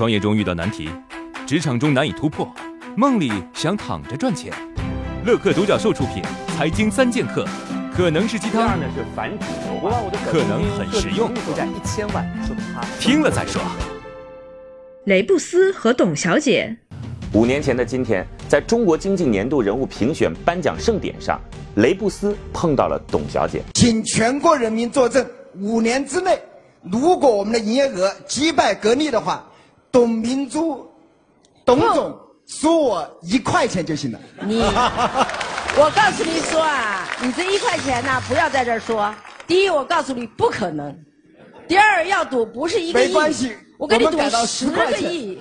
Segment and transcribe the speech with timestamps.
[0.00, 0.88] 创业中遇到难题，
[1.46, 2.50] 职场中难以突破，
[2.96, 4.50] 梦里想躺着赚钱。
[5.26, 6.22] 乐客独角兽出品
[6.56, 7.44] 《财经三剑客》，
[7.94, 9.44] 可能是鸡汤，呢是反指
[10.24, 13.60] 可能很实用，负债一千万，说他听了再说。
[15.04, 16.74] 雷布斯和董小姐，
[17.34, 21.38] 五年前的今天，在中国经济年度人物评选颁奖盛典上，
[21.74, 23.60] 雷布斯碰到了董小姐。
[23.74, 25.22] 请全国人民作证，
[25.60, 26.40] 五年之内，
[26.90, 29.46] 如果我们的营业额击败格力的话，
[29.92, 30.88] 董明珠，
[31.64, 34.20] 董总输我一块钱就行了。
[34.42, 39.12] 你，我告诉你说啊，你这一块钱呢，不要在这儿说。
[39.46, 40.92] 第一，我告诉你不可能；
[41.66, 45.38] 第二，要赌不是一个亿，没关系我跟你赌十10块钱个亿。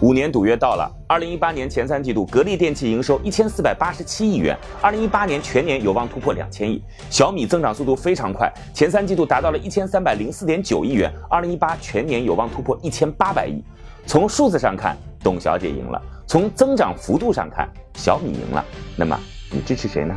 [0.00, 6.80] 五年赌约到了，二零一八年前三季度，格力电器营收一千四百八十七亿元，二零一八年全年有望突破两千亿。
[7.10, 13.60] 小米增长速度非常快，前三季度达到了一千三百零四点九亿元，二零一八全年有望突破一千八百亿。
[14.06, 18.64] 从数字上看，董小姐赢了；从增长幅度上看，小米赢了。
[18.94, 19.18] 那么
[19.50, 20.14] 你支持谁呢？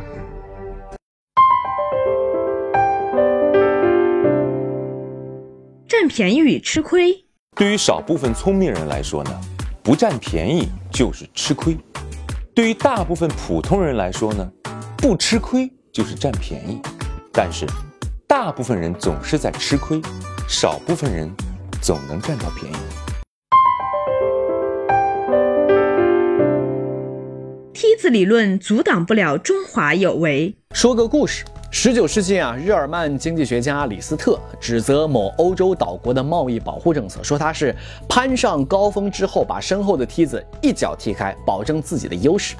[5.88, 7.24] 占便宜与吃亏。
[7.56, 9.40] 对于少部分聪明人来说呢，
[9.84, 11.74] 不占便宜就是吃亏；
[12.54, 14.48] 对于大部分普通人来说呢，
[14.96, 16.80] 不吃亏就是占便宜。
[17.32, 17.66] 但是，
[18.28, 20.00] 大部分人总是在吃亏，
[20.48, 21.28] 少部分人
[21.80, 22.76] 总能占到便宜。
[27.74, 30.56] 梯子理论阻挡不了中华有为。
[30.70, 31.44] 说个故事。
[31.74, 37.74] 十九世纪啊，日耳曼经济学家李斯特指责某欧洲岛国的贸易保护政策，说他是
[38.06, 42.54] 攀上高峰之后把身后的梯子一脚踢开，保证自己的优势。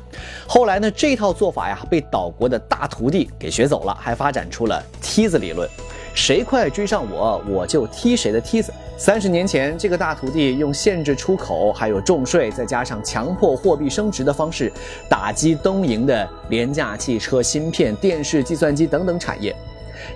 [0.48, 5.68] 后来呢，这套做法呀被岛国的大徒弟给学走了，还发展出了梯子理论。
[6.14, 8.72] 谁快追上我，我就踢谁的梯子。
[8.98, 14.70] 三十年前，这个大徒弟用限制出口、还有重税，再加上强迫货币升值的方式，
[15.08, 19.54] 打击东瀛的廉价汽车、芯片、电视、计算机等等产业。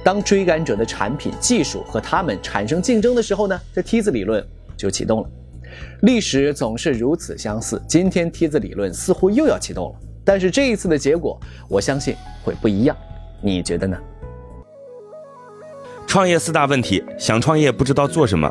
[0.04, 4.44] 当追赶者的产品、技术和他们产生竞争的时候呢，这梯子理论
[4.76, 5.28] 就启动了。
[6.02, 12.96] 历史总是如此相似，今天梯子理论似乎又要启动了，但是这一次的结果，我相信会不一样。
[13.40, 13.96] 你觉得呢？
[16.16, 18.50] 创业四大问题：想创业不知道做什么，